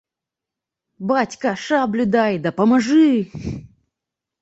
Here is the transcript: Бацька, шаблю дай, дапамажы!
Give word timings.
Бацька, 1.11 1.53
шаблю 1.67 2.09
дай, 2.17 2.43
дапамажы! 2.49 3.09